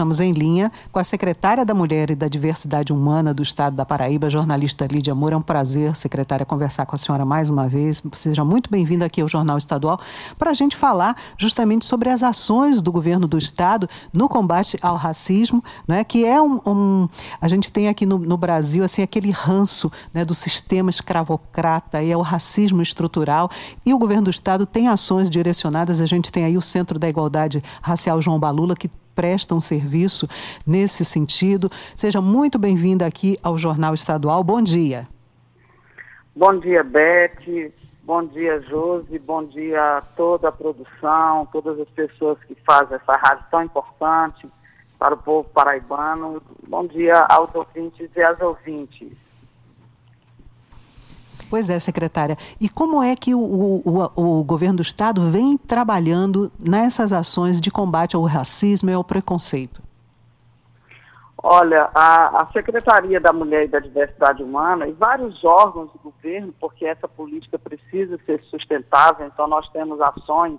[0.00, 3.84] Estamos em linha com a secretária da Mulher e da Diversidade Humana do Estado da
[3.84, 5.34] Paraíba, jornalista Lídia Moura.
[5.34, 8.00] É um prazer, secretária, conversar com a senhora mais uma vez.
[8.14, 9.98] Seja muito bem-vinda aqui ao Jornal Estadual
[10.38, 14.94] para a gente falar justamente sobre as ações do governo do Estado no combate ao
[14.94, 17.08] racismo, né, que é um, um
[17.40, 22.12] A gente tem aqui no, no, Brasil assim, aquele ranço né, do sistema escravocrata e
[22.12, 23.50] é o racismo estrutural.
[23.84, 26.00] E o governo do Estado tem ações direcionadas.
[26.00, 28.88] A gente tem aí o Centro da Igualdade Racial João Balula, que
[29.18, 30.28] prestam serviço
[30.64, 31.68] nesse sentido.
[31.96, 34.44] Seja muito bem-vinda aqui ao Jornal Estadual.
[34.44, 35.08] Bom dia.
[36.36, 37.72] Bom dia, Beth.
[38.04, 39.18] Bom dia, Josi.
[39.18, 44.46] Bom dia a toda a produção, todas as pessoas que fazem essa rádio tão importante
[44.96, 46.40] para o povo paraibano.
[46.68, 49.10] Bom dia aos ouvintes e às ouvintes.
[51.48, 52.36] Pois é, secretária.
[52.60, 57.70] E como é que o, o, o, governo do Estado vem trabalhando nessas ações de
[57.70, 59.82] combate ao racismo e ao preconceito?
[61.40, 66.52] Olha, a, a, Secretaria da Mulher e da Diversidade Humana e vários órgãos do governo,
[66.60, 70.58] porque essa política precisa ser sustentável, então nós temos ações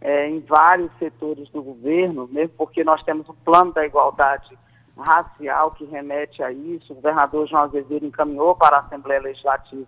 [0.00, 4.58] é, em vários setores do governo, mesmo porque nós temos o plano da igualdade
[4.96, 6.92] racial que remete a isso.
[6.92, 9.86] O governador João Azevedo encaminhou para a Assembleia Legislativa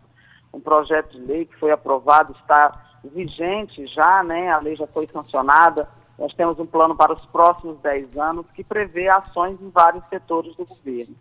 [0.53, 2.73] um projeto de lei que foi aprovado, está
[3.05, 4.51] vigente já, né?
[4.51, 5.89] A lei já foi sancionada.
[6.19, 10.55] Nós temos um plano para os próximos 10 anos que prevê ações em vários setores
[10.57, 11.15] do governo.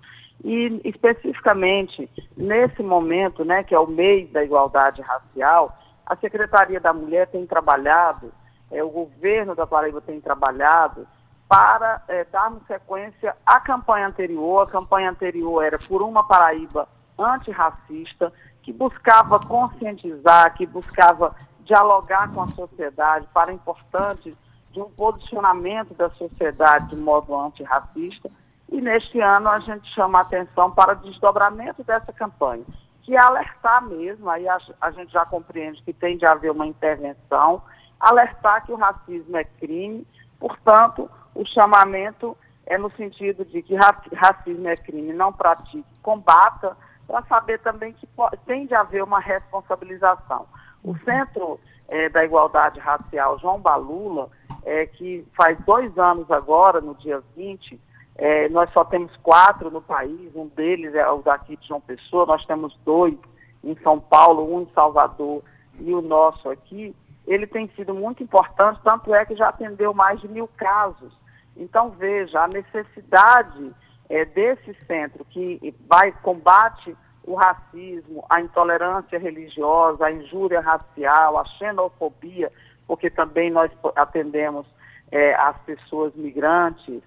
[0.43, 6.93] E especificamente nesse momento, né, que é o mês da igualdade racial, a Secretaria da
[6.93, 8.33] Mulher tem trabalhado,
[8.71, 11.07] é, o governo da Paraíba tem trabalhado
[11.47, 12.25] para é,
[12.67, 14.63] sequência à campanha anterior.
[14.63, 18.31] A campanha anterior era por uma Paraíba antirracista,
[18.61, 24.33] que buscava conscientizar, que buscava dialogar com a sociedade para a importância
[24.71, 28.29] de um posicionamento da sociedade de modo antirracista.
[28.71, 32.63] E neste ano a gente chama a atenção para o desdobramento dessa campanha,
[33.03, 36.67] que é alertar mesmo, aí a, a gente já compreende que tem de haver uma
[36.67, 37.61] intervenção,
[37.99, 40.05] alertar que o racismo é crime,
[40.39, 46.77] portanto, o chamamento é no sentido de que racismo é crime, não pratique, combata
[47.09, 48.07] para saber também que
[48.45, 50.45] tem de haver uma responsabilização.
[50.83, 50.99] O uhum.
[51.03, 54.29] Centro é, da Igualdade Racial João Balula,
[54.63, 57.81] é, que faz dois anos agora, no dia 20,
[58.15, 62.27] é, nós só temos quatro no país, um deles é o daqui de João Pessoa,
[62.27, 63.15] nós temos dois
[63.63, 65.41] em São Paulo, um em Salvador
[65.79, 70.21] e o nosso aqui, ele tem sido muito importante, tanto é que já atendeu mais
[70.21, 71.11] de mil casos.
[71.57, 73.73] Então, veja, a necessidade
[74.09, 81.45] é, desse centro que vai combate o racismo, a intolerância religiosa, a injúria racial, a
[81.45, 82.51] xenofobia,
[82.87, 84.65] porque também nós atendemos
[85.11, 87.03] é, as pessoas migrantes.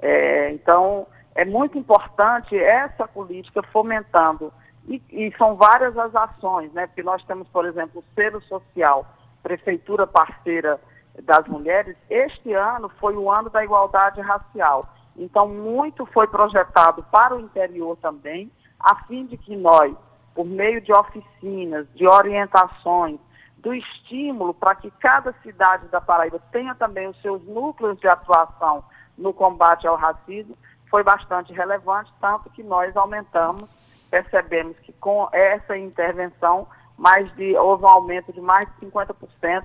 [0.00, 4.52] É, então, é muito importante essa política fomentando,
[4.86, 6.86] e, e, são várias as ações, né?
[6.86, 9.06] porque nós temos, por exemplo, o Selo Social,
[9.42, 10.78] Prefeitura Parceira
[11.22, 14.84] das Mulheres, este ano foi o ano da igualdade racial.
[15.16, 19.94] Então, muito foi projetado para o interior também, a fim de que nós,
[20.34, 23.18] por meio de oficinas, de orientações,
[23.58, 28.84] do estímulo para que cada cidade da Paraíba tenha também os seus núcleos de atuação
[29.16, 30.56] no combate ao racismo,
[30.90, 33.68] foi bastante relevante, tanto que nós aumentamos,
[34.10, 39.64] percebemos que com essa intervenção, mais de, houve um aumento de mais de 50%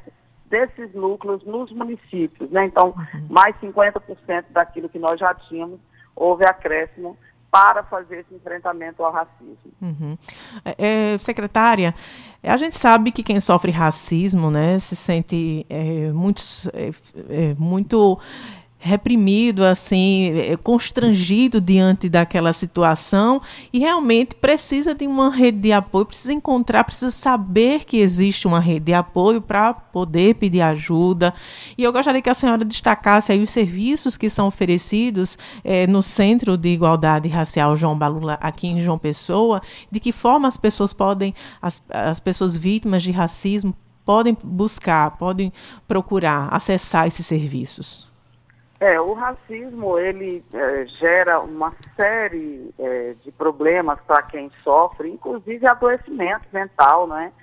[0.49, 2.49] desses núcleos nos municípios.
[2.49, 2.65] Né?
[2.65, 2.93] Então,
[3.29, 5.79] mais 50% daquilo que nós já tínhamos,
[6.15, 7.17] houve acréscimo
[7.51, 9.57] para fazer esse enfrentamento ao racismo.
[9.81, 10.17] Uhum.
[10.63, 11.95] É, é secretária,
[12.43, 16.41] a gente sabe que quem sofre racismo né, se sente é, muito,
[16.73, 16.89] é,
[17.29, 18.19] é muito
[18.81, 23.41] reprimido, assim, é, constrangido diante daquela situação
[23.73, 28.59] e realmente precisa de uma rede de apoio, precisa encontrar, precisa saber que existe uma
[28.59, 31.33] rede de apoio para poder pedir ajuda.
[31.77, 36.01] E eu gostaria que a senhora destacasse aí os serviços que são oferecidos é, no
[36.01, 39.61] Centro de Igualdade Racial João Balula, aqui em João Pessoa,
[39.91, 43.75] de que forma as pessoas podem, as, as pessoas vítimas de racismo
[44.05, 45.51] podem buscar, podem
[45.85, 48.08] procurar acessar esses serviços.
[48.79, 55.67] É, o racismo ele é, gera uma série é, de problemas para quem sofre, inclusive
[55.67, 57.33] adoecimento mental, né?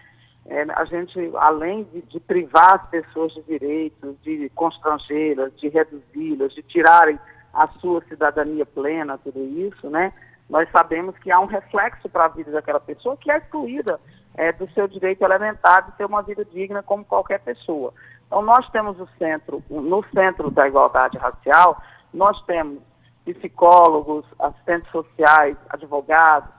[0.47, 6.55] É, a gente, além de, de, privar as pessoas de direitos, de constrangê-las, de reduzi-las,
[6.55, 7.19] de tirarem
[7.53, 10.13] a sua cidadania plena, tudo isso, né?
[10.49, 14.01] Nós sabemos que há um reflexo para a vida daquela pessoa que é excluída
[14.37, 17.93] é, do seu direito elementar de ter uma vida digna como qualquer pessoa.
[18.27, 21.81] Então, nós temos o centro, no centro da igualdade racial,
[22.13, 22.83] nós temos
[23.25, 26.51] psicólogos, assistentes sociais, advogados,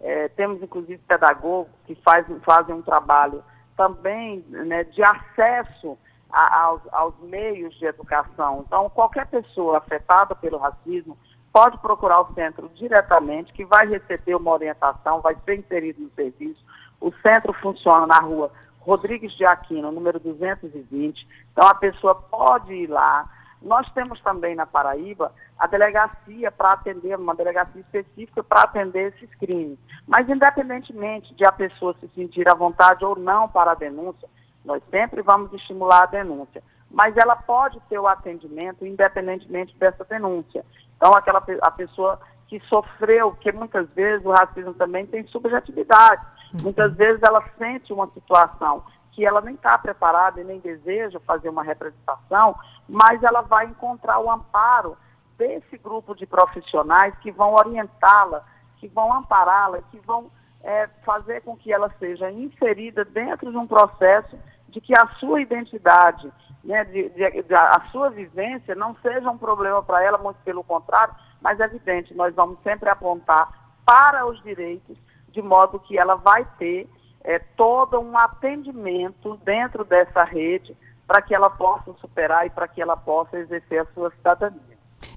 [0.00, 3.42] é, temos inclusive pedagogos que faz, fazem um trabalho
[3.76, 5.96] também né, de acesso
[6.30, 8.64] a, aos, aos meios de educação.
[8.66, 11.16] Então, qualquer pessoa afetada pelo racismo
[11.52, 16.64] pode procurar o centro diretamente, que vai receber uma orientação, vai ser inserido no serviço.
[17.00, 18.50] O centro funciona na rua
[18.84, 21.26] Rodrigues de Aquino, número 220.
[21.52, 23.28] Então, a pessoa pode ir lá.
[23.60, 29.32] Nós temos também na Paraíba a delegacia para atender, uma delegacia específica para atender esses
[29.36, 29.78] crimes.
[30.06, 34.28] Mas, independentemente de a pessoa se sentir à vontade ou não para a denúncia,
[34.64, 36.62] nós sempre vamos estimular a denúncia.
[36.90, 40.64] Mas ela pode ter o atendimento independentemente dessa denúncia.
[40.96, 46.22] Então, aquela a pessoa que sofreu, que muitas vezes o racismo também tem subjetividade.
[46.54, 46.62] Uhum.
[46.62, 51.48] Muitas vezes ela sente uma situação que ela nem está preparada e nem deseja fazer
[51.48, 52.56] uma representação,
[52.88, 54.96] mas ela vai encontrar o amparo
[55.36, 58.44] desse grupo de profissionais que vão orientá-la,
[58.78, 60.30] que vão ampará-la, que vão
[60.62, 64.38] é, fazer com que ela seja inserida dentro de um processo
[64.68, 66.32] de que a sua identidade,
[66.64, 70.64] né, de, de, de, a sua vivência não seja um problema para ela, muito pelo
[70.64, 73.48] contrário, mas é evidente, nós vamos sempre apontar
[73.84, 74.96] para os direitos,
[75.32, 76.88] de modo que ela vai ter
[77.24, 80.76] é, todo um atendimento dentro dessa rede
[81.06, 84.60] para que ela possa superar e para que ela possa exercer a sua cidadania.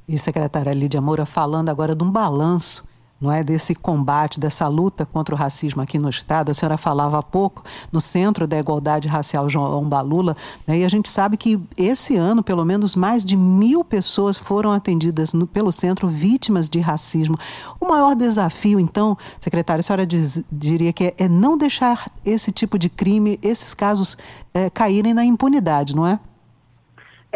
[0.08, 2.84] E secretária Lídia Moura falando agora de um balanço
[3.26, 6.52] não é desse combate, dessa luta contra o racismo aqui no Estado.
[6.52, 10.38] A senhora falava há pouco no Centro da Igualdade Racial João Balula,
[10.68, 14.72] né, e a gente sabe que esse ano, pelo menos mais de mil pessoas foram
[14.72, 17.36] atendidas no, pelo centro vítimas de racismo.
[17.80, 22.52] O maior desafio, então, secretária, a senhora diz, diria que é, é, não deixar esse
[22.52, 24.16] tipo de crime, esses casos,
[24.54, 26.20] é, caírem na impunidade, não é?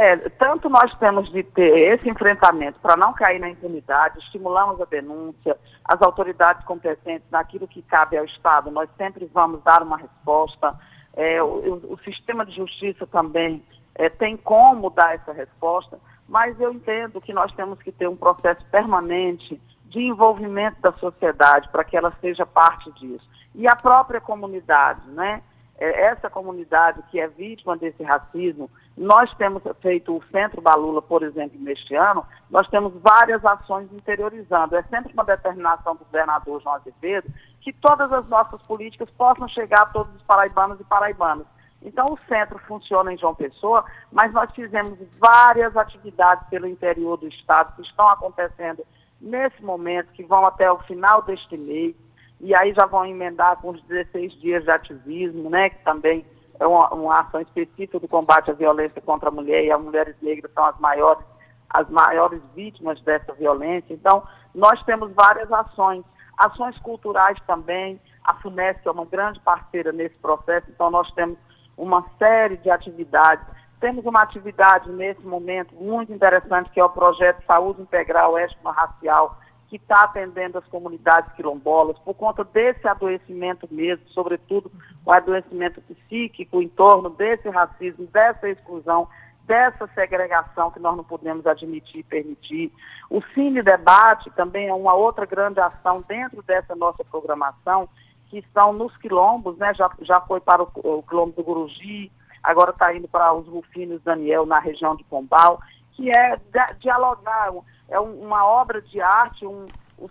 [0.02, 4.86] É, tanto nós temos de ter esse enfrentamento para não cair na impunidade, estimulamos a
[4.86, 10.74] denúncia, as autoridades competentes naquilo que cabe ao Estado, nós sempre vamos dar uma resposta.
[11.18, 13.62] É, o, o, sistema de justiça também
[13.94, 16.00] é, tem como dar essa resposta,
[16.30, 21.68] mas eu entendo que nós temos que ter um processo permanente de envolvimento da sociedade
[21.68, 23.30] para que ela seja parte disso.
[23.54, 25.44] E a própria comunidade, né?
[25.82, 31.24] É, essa comunidade que é vítima desse racismo, nós temos feito o Centro Balula, por
[31.24, 34.76] exemplo, neste ano, nós temos várias ações interiorizando.
[34.76, 37.32] É sempre uma determinação do governador João Azevedo
[37.62, 41.48] que todas as nossas políticas possam chegar a todos os paraibanos e paraibanas.
[41.82, 47.30] Então, o centro funciona em João Pessoa, mas nós fizemos várias atividades pelo interior do
[47.30, 48.86] estado que estão acontecendo
[49.22, 51.96] nesse momento, que vão até o final deste mês
[52.40, 56.26] e aí já vão emendar com os 16 dias de ativismo, né, que também
[56.60, 60.16] é uma, uma, ação específica do combate à violência contra a mulher, e as mulheres
[60.22, 61.24] negras são as maiores,
[61.70, 63.94] as maiores vítimas dessa violência.
[63.94, 66.04] Então, nós temos várias ações,
[66.38, 71.38] ações culturais também, a FUNESC é uma grande parceira nesse processo, então nós temos
[71.76, 73.44] uma série de atividades.
[73.80, 79.38] Temos uma atividade nesse momento muito interessante, que é o projeto Saúde Integral Étnico-Racial,
[79.70, 84.72] que está atendendo as comunidades quilombolas, por conta desse adoecimento mesmo, sobretudo
[85.06, 89.08] o adoecimento psíquico em torno desse racismo, dessa exclusão,
[89.46, 92.74] dessa segregação que nós não podemos admitir e permitir.
[93.10, 97.88] O Cine Debate também é uma outra grande ação dentro dessa nossa programação,
[98.28, 99.74] que estão nos quilombos, né?
[99.74, 102.12] já, já foi para o, o quilombo do Guruji,
[102.44, 105.60] agora está indo para os Rufinos Daniel, na região de Pombal,
[105.94, 106.40] que é
[106.80, 107.52] dialogar
[107.90, 109.68] é um, uma obra de arte, um,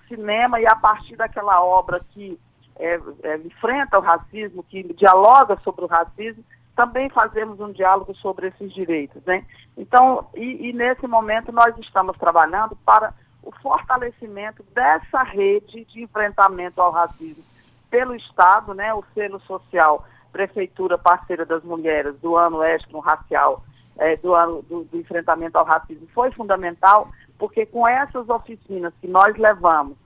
[0.07, 2.39] cinema, e a partir daquela obra que
[2.79, 6.45] é, é, enfrenta o racismo, que dialoga sobre o racismo,
[6.77, 9.23] também fazemos um diálogo sobre esses direitos.
[9.25, 9.45] Né?
[9.77, 16.81] Então, e, e nesse momento nós estamos trabalhando para o fortalecimento dessa rede de enfrentamento
[16.81, 17.43] ao racismo
[17.91, 23.65] pelo Estado, né, o selo social Prefeitura Parceira das Mulheres do ano Extra Racial,
[23.97, 29.07] é, do ano do, do, enfrentamento ao racismo, foi fundamental, porque com essas oficinas que
[29.07, 29.97] nós levamos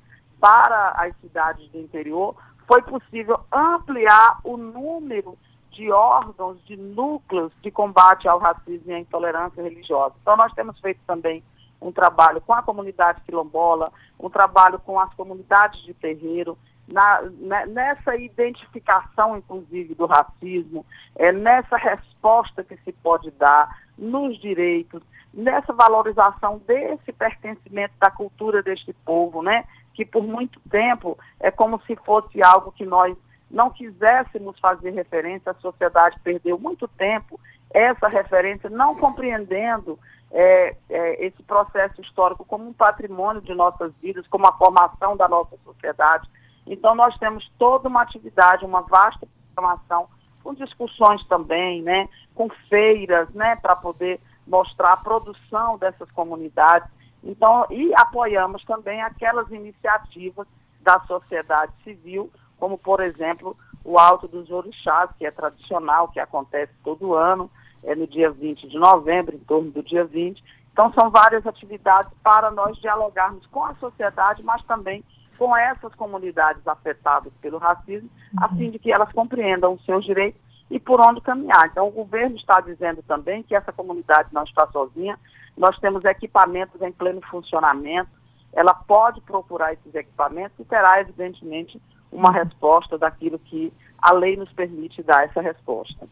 [0.40, 2.36] para as cidades do interior,
[2.66, 5.38] foi possível ampliar o número
[5.70, 10.14] de órgãos, de núcleos de combate ao racismo e à intolerância religiosa.
[10.20, 11.42] Então, nós temos feito também
[11.80, 17.66] um trabalho com a comunidade quilombola, um trabalho com as comunidades de terreiro, na, né,
[17.66, 20.84] nessa identificação, inclusive, do racismo,
[21.16, 28.62] é, nessa resposta que se pode dar nos direitos, nessa valorização desse pertencimento da cultura
[28.62, 29.64] deste povo, né?
[29.94, 33.16] Que por muito tempo é como se fosse algo que nós
[33.50, 37.38] não quiséssemos fazer referência, a sociedade perdeu muito tempo
[37.70, 39.98] essa referência, não compreendendo
[40.30, 45.28] é, é, esse processo histórico como um patrimônio de nossas vidas, como a formação da
[45.28, 46.28] nossa sociedade.
[46.66, 50.08] Então, nós temos toda uma atividade, uma vasta programação,
[50.42, 56.88] com discussões também, né, com feiras, né, para poder mostrar a produção dessas comunidades.
[57.22, 60.46] Então, e apoiamos também aquelas iniciativas
[60.80, 66.72] da sociedade civil, como, por exemplo, o Alto dos Orixás, que é tradicional, que acontece
[66.82, 67.50] todo ano,
[67.82, 70.42] é no dia 20 de novembro, em torno do dia 20.
[70.72, 75.04] Então, são várias atividades para nós dialogarmos com a sociedade, mas também
[75.42, 78.44] com essas comunidades afetadas pelo racismo, uhum.
[78.44, 81.66] a fim de que elas compreendam os seus direitos e por onde caminhar.
[81.66, 85.18] Então, o governo está dizendo também que essa comunidade não está sozinha,
[85.56, 88.08] nós temos equipamentos em pleno funcionamento,
[88.52, 91.82] ela pode procurar esses equipamentos e terá, evidentemente,
[92.12, 92.34] uma uhum.
[92.36, 96.06] resposta daquilo que a lei nos permite dar essa resposta.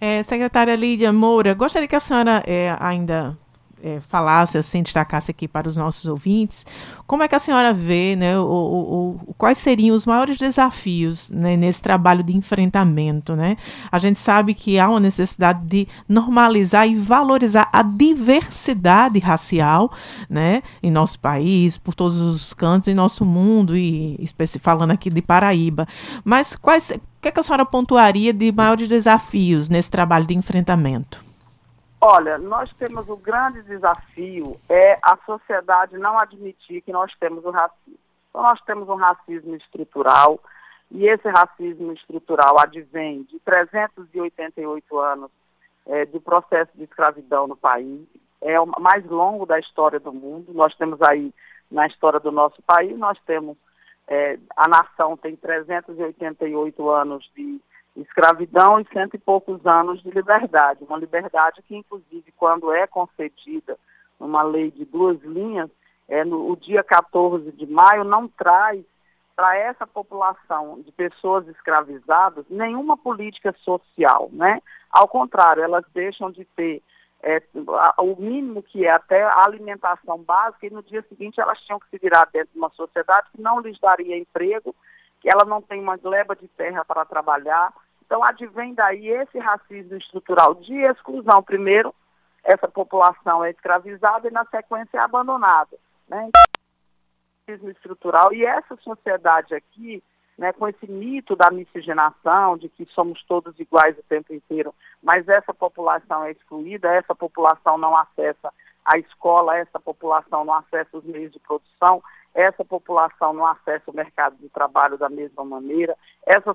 [0.00, 3.36] É, secretária Lídia Moura, gostaria que a senhora é, ainda
[3.82, 6.66] é, falasse, assim, destacasse aqui para os nossos ouvintes,
[7.06, 11.30] como é que a senhora vê, né, o, o, o quais seriam os maiores desafios
[11.30, 13.56] né, nesse trabalho de enfrentamento, né?
[13.90, 19.92] A gente sabe que há uma necessidade de normalizar e valorizar a diversidade racial,
[20.28, 24.18] né, em nosso país, por todos os cantos, em nosso mundo e
[24.60, 25.86] falando aqui de Paraíba.
[26.24, 30.34] Mas quais, o que, é que a senhora pontuaria de maiores desafios nesse trabalho de
[30.34, 31.29] enfrentamento?
[32.00, 37.50] Olha, nós temos o grande desafio é a sociedade não admitir que nós temos o
[37.50, 37.98] racismo.
[38.30, 40.40] Então nós temos um racismo estrutural
[40.90, 45.30] e esse racismo estrutural advém de 388 anos
[45.86, 48.00] é, do processo de escravidão no país.
[48.40, 50.54] É o mais longo da história do mundo.
[50.54, 51.34] Nós temos aí
[51.70, 53.58] na história do nosso país, nós temos
[54.08, 57.60] é, a nação tem 388 anos de
[57.96, 60.84] escravidão e cento e poucos anos de liberdade.
[60.84, 63.78] Uma liberdade que, inclusive, quando é concedida
[64.18, 65.70] numa lei de duas linhas,
[66.08, 68.84] é no o dia 14 de maio não traz
[69.34, 74.60] para essa população de pessoas escravizadas nenhuma política social, né?
[74.90, 76.82] Ao contrário, elas deixam de ter
[77.22, 77.42] é,
[77.98, 81.88] o mínimo que é até a alimentação básica e no dia seguinte elas tinham que
[81.88, 84.74] se virar dentro de uma sociedade que não lhes daria emprego,
[85.20, 87.72] que ela não tem uma gleba de terra para trabalhar,
[88.10, 91.40] então, advém daí esse racismo estrutural de exclusão.
[91.40, 91.94] Primeiro,
[92.42, 95.78] essa população é escravizada e, na sequência, é abandonada.
[96.08, 96.26] Né?
[96.26, 96.42] Então,
[97.46, 98.32] racismo estrutural.
[98.32, 100.02] E essa sociedade aqui,
[100.36, 105.28] né, com esse mito da miscigenação, de que somos todos iguais o tempo inteiro, mas
[105.28, 108.52] essa população é excluída, essa população não acessa
[108.84, 112.02] a escola, essa população não acessa os meios de produção,
[112.34, 116.54] essa população não acessa o mercado de trabalho da mesma maneira, essa,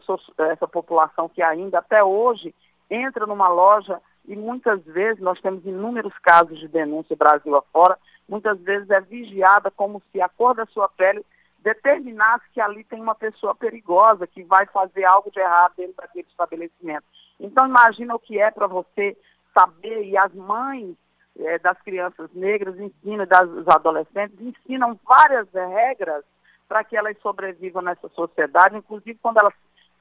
[0.51, 2.53] essa população que ainda até hoje
[2.89, 8.59] entra numa loja e muitas vezes nós temos inúmeros casos de denúncia Brasil afora, muitas
[8.59, 11.25] vezes é vigiada como se a cor da sua pele
[11.59, 16.27] determinasse que ali tem uma pessoa perigosa que vai fazer algo de errado dentro daquele
[16.29, 17.03] estabelecimento.
[17.39, 19.17] Então imagina o que é para você
[19.57, 20.95] saber e as mães
[21.39, 26.23] é, das crianças negras, ensina das adolescentes, ensinam várias regras
[26.67, 29.53] para que elas sobrevivam nessa sociedade, inclusive quando elas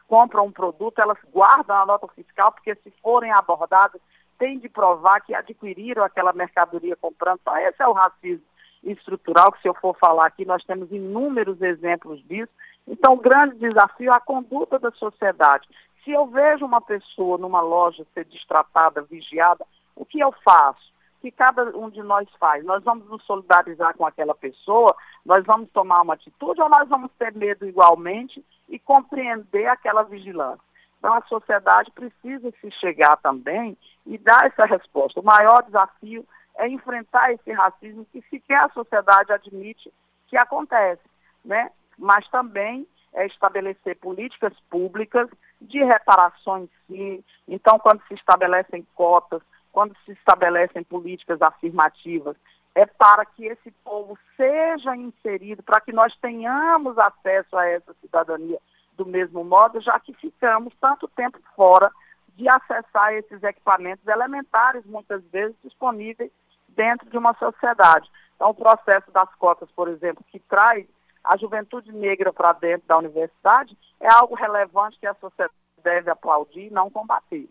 [0.07, 4.01] compram um produto, elas guardam a nota fiscal, porque se forem abordadas,
[4.39, 7.39] tem de provar que adquiriram aquela mercadoria comprando.
[7.41, 8.45] Então, esse é o racismo
[8.83, 12.53] estrutural, que se eu for falar aqui, nós temos inúmeros exemplos disso.
[12.87, 15.67] Então, o grande desafio é a conduta da sociedade.
[16.05, 19.65] Se eu vejo uma pessoa numa loja ser destratada, vigiada,
[19.97, 20.93] o que eu faço?
[21.25, 22.63] Que cada um de nós faz?
[22.67, 27.11] Nós vamos nos solidarizar com aquela pessoa, nós vamos tomar uma atitude ou nós vamos
[27.19, 30.61] ter medo igualmente e compreender aquela vigilância?
[30.99, 35.19] Então, a sociedade precisa se chegar também e dar essa resposta.
[35.19, 36.27] O maior desafio
[36.59, 39.91] é enfrentar esse racismo que sequer a sociedade admite
[40.27, 41.03] que acontece,
[41.43, 41.71] né?
[41.97, 47.25] mas também é estabelecer políticas públicas de reparações, sim.
[47.49, 49.41] Então, quando se estabelecem cotas,
[49.75, 52.37] quando se estabelecem políticas afirmativas,
[52.77, 58.61] é para que esse povo seja inserido, para que nós tenhamos acesso a essa cidadania
[58.97, 61.91] do mesmo modo, já que ficamos tanto tempo fora
[62.37, 66.31] de acessar esses equipamentos elementares, muitas vezes disponíveis
[66.69, 68.09] dentro de uma sociedade.
[68.37, 70.87] Então, o processo das cotas, por exemplo, que traz
[71.25, 75.53] a juventude negra para dentro da universidade, é algo relevante que a sociedade
[75.83, 77.49] deve aplaudir e não combater.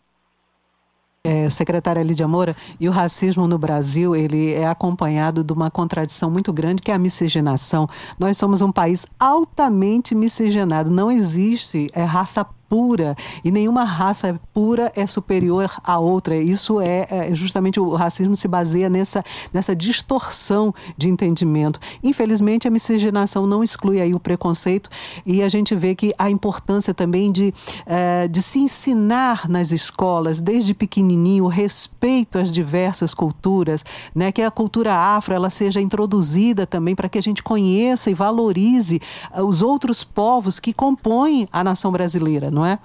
[1.25, 6.29] É, secretária Lídia Moura, e o racismo no Brasil, ele é acompanhado de uma contradição
[6.29, 7.87] muito grande, que é a miscigenação.
[8.19, 14.91] Nós somos um país altamente miscigenado, não existe é, raça pura e nenhuma raça pura
[14.95, 16.35] é superior à outra.
[16.35, 21.79] Isso é, é justamente o racismo se baseia nessa, nessa distorção de entendimento.
[22.03, 24.89] Infelizmente, a miscigenação não exclui aí o preconceito
[25.23, 27.53] e a gente vê que a importância também de,
[27.85, 34.31] é, de se ensinar nas escolas, desde pequenininho, o respeito às diversas culturas, né?
[34.31, 38.99] que a cultura afro ela seja introduzida também para que a gente conheça e valorize
[39.31, 42.79] ah, os outros povos que compõem a nação brasileira, não é?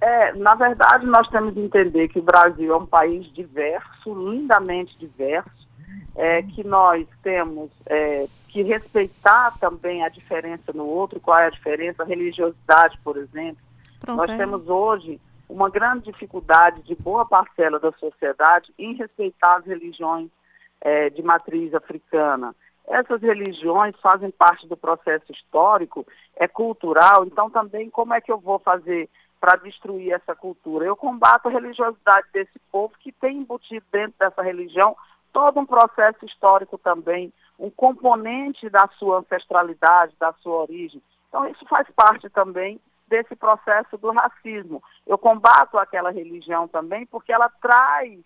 [0.00, 4.98] É, na verdade, nós temos que entender que o Brasil é um país diverso, lindamente
[4.98, 5.68] diverso,
[6.16, 11.50] é, que nós temos é, que respeitar também a diferença no outro, qual é a
[11.50, 13.62] diferença, a religiosidade, por exemplo.
[14.00, 14.36] Pronto, nós é.
[14.36, 20.30] temos hoje uma grande dificuldade de boa parcela da sociedade em respeitar as religiões
[20.80, 22.54] é, de matriz africana.
[22.90, 26.04] Essas religiões fazem parte do processo histórico,
[26.34, 29.08] é cultural, então também como é que eu vou fazer
[29.40, 30.84] para destruir essa cultura?
[30.84, 34.96] Eu combato a religiosidade desse povo que tem embutido dentro dessa religião
[35.32, 41.00] todo um processo histórico também, um componente da sua ancestralidade, da sua origem.
[41.28, 44.82] Então isso faz parte também desse processo do racismo.
[45.06, 48.18] Eu combato aquela religião também porque ela traz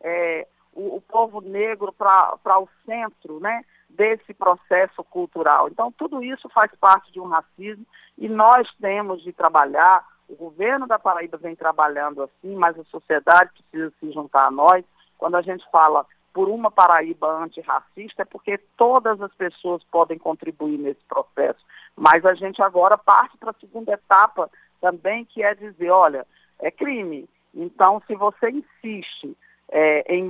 [0.00, 3.64] é, o, o, povo negro para o centro né,
[3.96, 5.68] desse processo cultural.
[5.68, 7.84] Então, tudo isso faz parte de um racismo
[8.16, 13.50] e nós temos de trabalhar, o governo da Paraíba vem trabalhando assim, mas a sociedade
[13.70, 14.84] precisa se juntar a nós.
[15.18, 20.78] Quando a gente fala por uma Paraíba antirracista, é porque todas as pessoas podem contribuir
[20.78, 21.58] nesse processo.
[21.96, 26.26] Mas a gente agora parte para a segunda etapa também, que é dizer, olha,
[26.60, 27.28] é crime.
[27.52, 29.36] Então, se você insiste
[29.68, 30.28] é, em,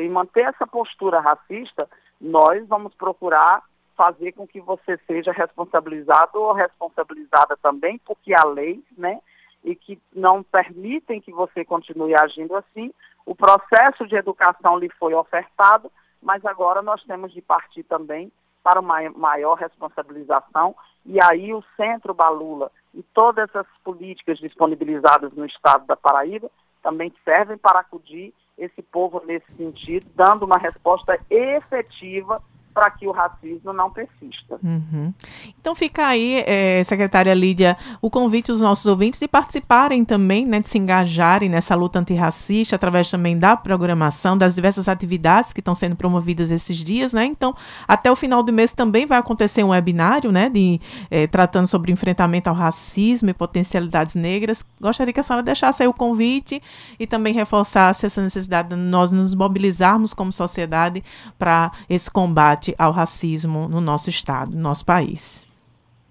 [0.00, 1.88] em manter essa postura racista,
[2.20, 3.62] nós vamos procurar
[3.96, 9.20] fazer com que você seja responsabilizado ou responsabilizada também, porque a lei, né,
[9.64, 12.92] e que não permitem que você continue agindo assim.
[13.26, 15.90] O processo de educação lhe foi ofertado,
[16.22, 18.30] mas agora nós temos de partir também
[18.62, 25.46] para uma maior responsabilização e aí o Centro Balula e todas essas políticas disponibilizadas no
[25.46, 26.50] estado da Paraíba
[26.82, 32.42] também servem para acudir esse povo nesse sentido, dando uma resposta efetiva
[32.78, 34.56] para que o racismo não persista.
[34.62, 35.12] Uhum.
[35.60, 40.60] Então fica aí, é, secretária Lídia, o convite aos nossos ouvintes de participarem também, né,
[40.60, 45.74] de se engajarem nessa luta antirracista, através também da programação, das diversas atividades que estão
[45.74, 47.24] sendo promovidas esses dias, né?
[47.24, 47.52] Então,
[47.88, 51.90] até o final do mês também vai acontecer um webinário, né, de, é, tratando sobre
[51.90, 54.64] enfrentamento ao racismo e potencialidades negras.
[54.80, 56.62] Gostaria que a senhora deixasse aí o convite
[56.96, 61.02] e também reforçasse essa necessidade de nós nos mobilizarmos como sociedade
[61.36, 65.46] para esse combate combate ao racismo no nosso estado, no nosso país?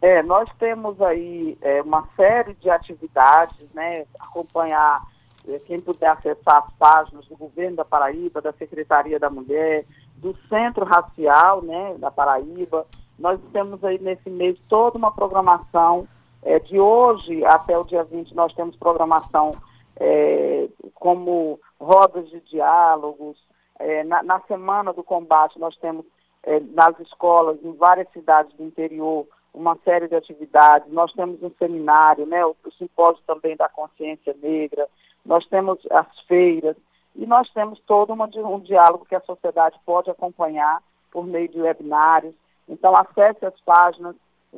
[0.02, 5.02] É, nós temos aí é, uma série de atividades, né, acompanhar,
[5.48, 10.36] é, quem puder acessar as páginas do Governo da Paraíba, da Secretaria da Mulher, do
[10.48, 12.86] Centro Racial, né, da Paraíba,
[13.17, 16.08] nós temos aí nesse mês toda uma programação,
[16.43, 19.56] é, de hoje até o dia 20 nós temos programação
[20.00, 23.38] é, como rodas de diálogos,
[23.80, 26.06] é, na, na, semana do combate nós temos
[26.47, 30.91] é, nas escolas, em várias cidades do interior, uma série de atividades.
[30.91, 34.88] Nós temos um seminário, né, o, o simpósio também da consciência negra,
[35.25, 36.77] nós temos as feiras
[37.13, 40.81] e nós temos todo uma, um diálogo que a sociedade pode acompanhar
[41.12, 42.33] por meio de webinários.
[42.69, 44.15] Então, acesse as páginas,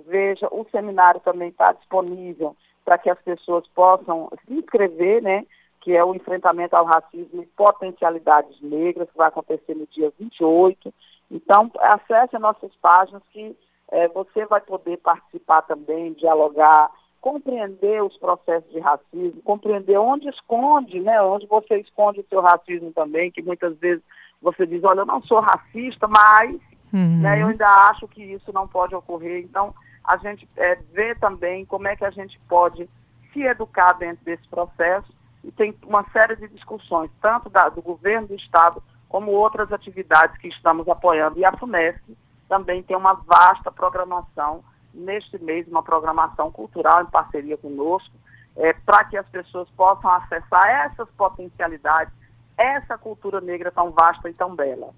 [0.08, 5.44] veja, o seminário também está disponível para que as pessoas possam se inscrever, né,
[5.82, 10.94] que é o enfrentamento ao racismo e potencialidades negras, que vai acontecer no dia 28.
[11.32, 13.56] Então, acesse as nossas páginas que
[13.92, 16.90] é, você vai poder participar também, dialogar,
[17.22, 22.92] compreender os processos de racismo, compreender onde esconde, né, onde você esconde o seu racismo
[22.94, 24.04] também, que muitas vezes
[24.42, 26.56] você diz, olha, eu não sou racista, mas
[26.94, 27.22] uhum.
[27.22, 29.44] né, eu ainda acho que isso não pode ocorrer.
[29.44, 32.90] Então, a gente é, vê também como é que a gente pode
[33.34, 35.12] se educar dentro desse processo
[35.44, 40.38] e tem uma série de discussões, tanto da, do governo do Estado como outras atividades
[40.38, 41.40] que estamos apoiando.
[41.40, 42.00] E a FUNESC
[42.48, 48.14] também tem uma vasta programação, neste mês, uma programação cultural em parceria conosco,
[48.56, 52.14] é, para que as pessoas possam acessar essas potencialidades,
[52.58, 54.90] essa cultura negra tão vasta e tão bela.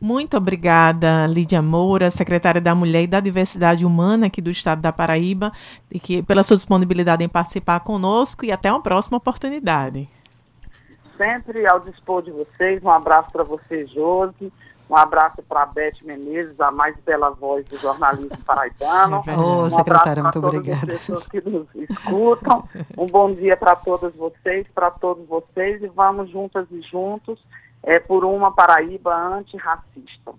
[0.00, 4.92] Muito obrigada, Lídia Moura, secretária da Mulher e da Diversidade Humana aqui do Estado da
[4.92, 5.52] Paraíba,
[5.90, 10.08] e que, pela sua disponibilidade em participar conosco e até uma próxima oportunidade
[11.22, 12.82] sempre ao dispor de vocês.
[12.82, 14.52] Um abraço para você, Josi.
[14.90, 19.22] Um abraço para a Beth Menezes, a mais bela voz do jornalismo paraibano.
[19.38, 20.92] Ô, oh, secretária, muito obrigada.
[20.92, 22.68] As pessoas que nos escutam.
[22.98, 27.42] Um bom dia para todas vocês, para todos vocês, e vamos juntas e juntos
[27.82, 30.32] é, por uma Paraíba antirracista.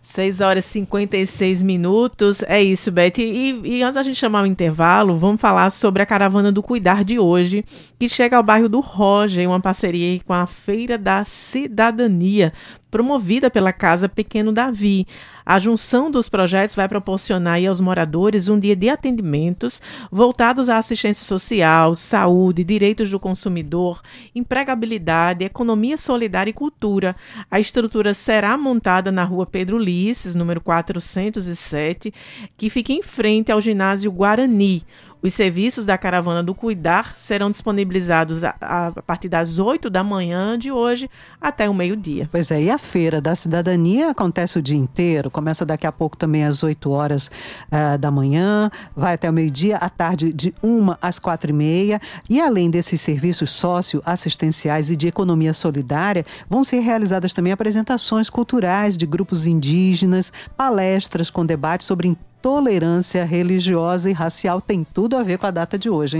[0.00, 2.42] 6 horas e 56 minutos.
[2.44, 3.18] É isso, Beth.
[3.18, 7.04] E, e, antes da gente chamar o intervalo, vamos falar sobre a caravana do Cuidar
[7.04, 7.64] de hoje,
[7.98, 12.52] que chega ao bairro do Roger, em uma parceria com a Feira da Cidadania,
[12.90, 15.06] promovida pela Casa Pequeno Davi.
[15.44, 19.80] A junção dos projetos vai proporcionar aos moradores um dia de atendimentos
[20.12, 24.02] voltados à assistência social, saúde, direitos do consumidor,
[24.34, 27.16] empregabilidade, economia solidária e cultura.
[27.50, 32.12] A estrutura será montada na rua Pedro Ulisses, número 407,
[32.56, 34.84] que fica em frente ao ginásio Guarani.
[35.20, 40.56] Os serviços da Caravana do Cuidar serão disponibilizados a, a, partir das 8 da manhã
[40.56, 42.28] de hoje até o meio-dia.
[42.30, 46.16] Pois é, e a Feira da Cidadania acontece o dia inteiro, começa daqui a pouco
[46.16, 47.30] também às 8 horas
[47.66, 52.00] uh, da manhã, vai até o meio-dia, à tarde de 1 às 4 e meia.
[52.30, 58.96] E além desses serviços socioassistenciais e de economia solidária, vão ser realizadas também apresentações culturais
[58.96, 65.38] de grupos indígenas, palestras com debate sobre tolerância religiosa e racial tem tudo a ver
[65.38, 66.16] com a data de hoje.